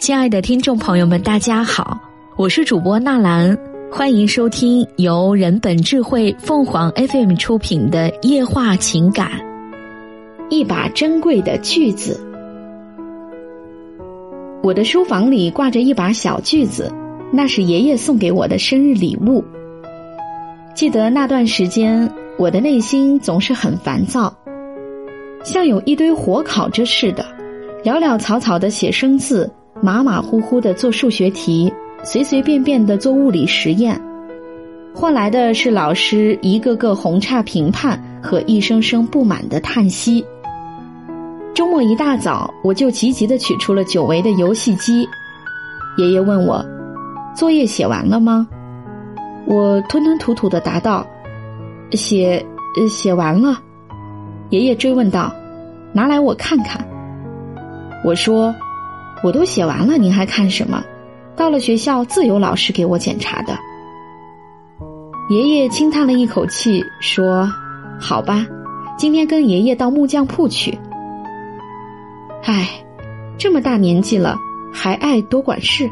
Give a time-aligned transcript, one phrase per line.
[0.00, 2.00] 亲爱的听众朋友们，大家好，
[2.36, 3.54] 我是主播纳兰，
[3.92, 9.30] 欢迎收听由人本智慧凤凰 FM 出品的夜话情感。
[10.48, 12.18] 一把珍贵的锯子，
[14.62, 16.90] 我的书房里挂着一把小锯子，
[17.30, 19.44] 那是爷爷送给我的生日礼物。
[20.74, 24.34] 记得那段时间，我的内心总是很烦躁，
[25.44, 27.22] 像有一堆火烤着似的，
[27.84, 29.52] 潦潦草草的写生字，
[29.82, 31.72] 马马虎虎的做数学题，
[32.04, 33.98] 随随便便的做物理实验，
[34.94, 40.22] 换来的是老师一个个红叉评判和一声声不满的叹息。
[41.54, 45.08] 周末一大早，我就急急的取出了久违的游戏机。
[45.96, 46.62] 爷爷问我
[47.34, 48.46] ：“作业写完了吗？”
[49.46, 51.06] 我吞吞吐吐的答道
[51.92, 52.44] ：“写，
[52.88, 53.58] 写完了。”
[54.50, 55.32] 爷爷追问道
[55.92, 56.86] ：“拿来我看看。”
[58.04, 58.54] 我说
[59.22, 60.84] ：“我都写完了，您还看什么？
[61.36, 63.58] 到了学校自有老师给我检查的。”
[65.30, 67.50] 爷爷轻叹了一口气说
[68.00, 68.46] ：“好吧，
[68.98, 70.76] 今天跟爷爷到木匠铺去。”
[72.42, 72.68] 唉，
[73.38, 74.36] 这么大年纪了，
[74.72, 75.88] 还爱多管事，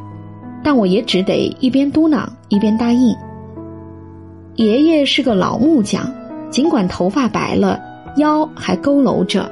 [0.65, 3.15] 但我也只得一边嘟囔一边答应。
[4.57, 6.13] 爷爷是个老木匠，
[6.51, 7.79] 尽管头发白了，
[8.17, 9.49] 腰还佝偻着，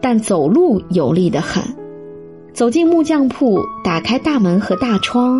[0.00, 1.64] 但走路有力得很。
[2.56, 5.38] 走进木匠铺，打开大门和大窗，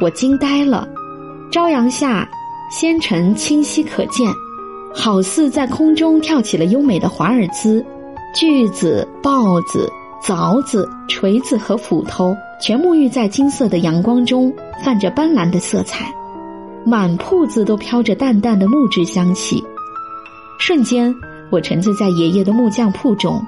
[0.00, 0.88] 我惊呆了。
[1.48, 2.28] 朝阳下，
[2.72, 4.28] 纤尘清晰可见，
[4.92, 7.86] 好似在空中跳起了优美的华尔兹。
[8.34, 9.88] 锯子、刨子。
[10.24, 16.12] 凿子、锤子和斧头全沐浴在金色的阳光中，泛着斑斓的色彩，
[16.84, 19.62] 满铺子都飘着淡淡的木质香气。
[20.58, 21.14] 瞬间，
[21.48, 23.40] 我沉醉在爷爷的木匠铺中。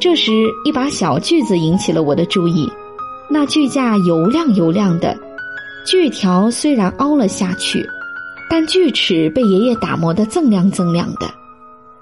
[0.00, 0.32] 这时，
[0.64, 2.66] 一把小锯子引起了我的注意，
[3.28, 5.14] 那锯架油亮油亮的，
[5.84, 7.86] 锯条虽然凹了下去，
[8.48, 11.30] 但锯齿被爷爷打磨得锃亮锃亮的，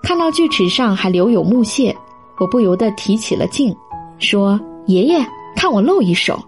[0.01, 1.95] 看到锯齿上还留有木屑。
[2.39, 3.75] 我不由得提起了劲，
[4.21, 5.19] 说：“爷爷，
[5.57, 6.41] 看我露一手。”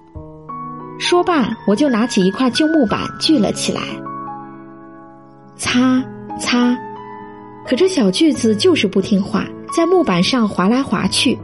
[1.01, 3.81] 说罢，我就拿起一块旧木板锯了起来。
[5.57, 6.01] 擦
[6.39, 6.79] 擦，
[7.67, 9.45] 可这小锯子就是不听话，
[9.75, 11.39] 在木板上划来划去。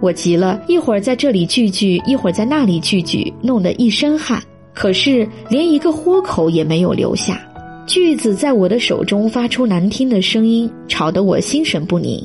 [0.00, 4.42] 我急了，一会儿在这里锯锯，一会儿在那里锯锯，弄得一身汗。
[4.74, 7.40] 可是连一个豁口也没有留下。
[7.86, 12.24] 锯子在我的手中发出难听的声音，吵得我心神不宁。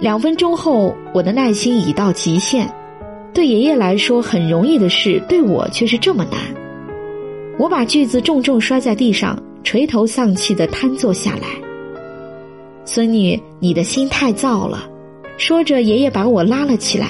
[0.00, 2.72] 两分钟后，我的耐心已到极限。
[3.34, 6.38] 对爷爷来说很容易的事，对我却是这么难。
[7.58, 11.48] 我把锯子重重摔在地上，垂头丧气的瘫坐下来。
[12.84, 14.88] 孙女，你的心太躁了。
[15.38, 17.06] 说着，爷爷把我拉了起来。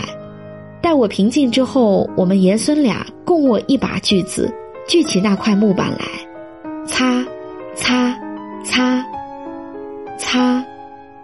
[0.81, 4.53] 待我平静之后，我们爷孙俩共握一把锯子，
[4.87, 6.07] 锯起那块木板来，
[6.87, 7.25] 擦，
[7.75, 8.15] 擦，
[8.63, 9.05] 擦，
[10.19, 10.63] 擦，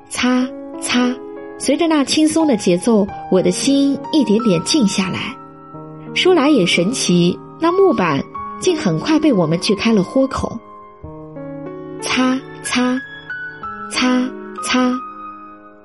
[0.09, 0.49] 擦，
[0.81, 1.15] 擦。
[1.59, 5.19] 随着那轻松的节奏，我的心一点点静下来。
[6.15, 8.21] 说来也神奇，那木板
[8.61, 10.59] 竟很快被我们锯开了豁口。
[12.01, 12.99] 擦擦，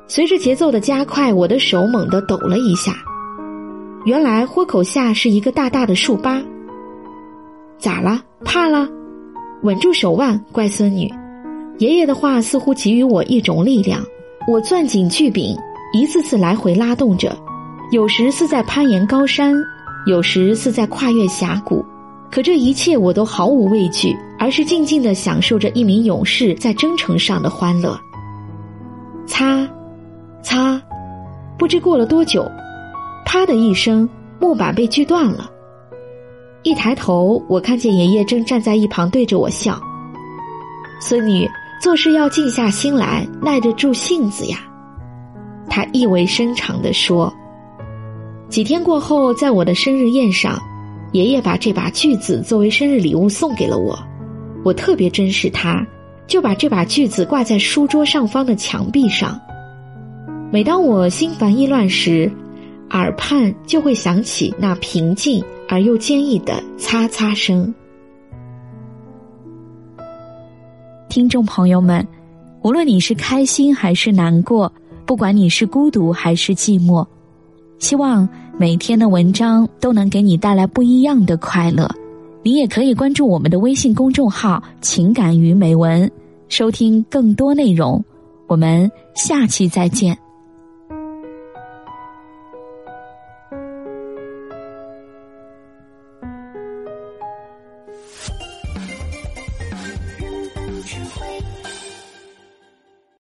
[0.10, 2.96] 随着节奏的加快，我的手猛地抖了一下。
[4.06, 6.42] 原来豁口下是一个大大的树疤。
[7.78, 8.20] 咋了？
[8.44, 8.90] 怕了？
[9.62, 11.08] 稳住手腕，乖孙女。
[11.78, 14.02] 爷爷的话似乎给予我一种力量。
[14.48, 15.56] 我攥紧锯柄。
[15.94, 17.36] 一次次来回拉动着，
[17.92, 19.56] 有时似在攀岩高山，
[20.06, 21.84] 有时似在跨越峡谷，
[22.32, 28.00] 可这一切我都毫无畏惧，而是静静的享受着一名勇士在征程上的欢乐。
[29.26, 29.68] 擦，
[30.42, 30.82] 擦，
[31.58, 32.50] 不知过了多久，
[33.26, 34.08] 啪的一声，
[34.40, 35.50] 木板被锯断了。
[36.64, 39.80] 一抬头，我看见爷爷正站在一旁对着我笑。
[41.02, 41.50] 孙女，
[41.82, 44.58] 做事要静下心来，耐得住性子呀。
[45.70, 47.34] 他意味深长地说
[48.50, 50.60] ：“几天过后，在我的生日宴上，
[51.14, 53.98] 爷爷把这把锯子作为生日礼物送给了我。
[54.66, 55.86] 我特别珍视它，
[56.28, 59.40] 就把这把锯子挂在书桌上方的墙壁上。
[60.52, 62.32] 每当我心烦意乱时，
[62.90, 67.72] 耳畔就会响起那平静而又坚毅的擦擦声。”
[71.08, 72.06] 听众朋友们，
[72.64, 74.72] 无论你是开心还是难过。
[75.06, 77.06] 不管你是孤独还是寂寞，
[77.80, 78.30] 希望
[78.60, 81.90] 每天的文章都能给你带来不一样的快乐。
[82.44, 86.10] 你也可以关注我们的微信公众号“情感与美文”，
[86.48, 88.04] 收听更多内容。
[88.46, 90.16] 我们下期再见。